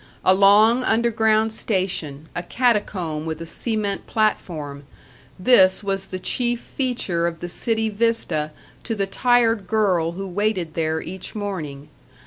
[0.25, 4.83] A long underground station, a catacomb with a cement platform,
[5.37, 8.49] this was the chief feature of the city vista
[8.83, 11.89] to the tired girl who waited there each morning.